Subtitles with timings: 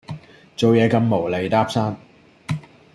[0.57, 1.95] 做嘢咁無厘搭霎